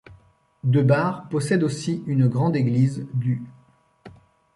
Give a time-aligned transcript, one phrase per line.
[0.63, 3.39] Debar possède aussi une grande église du.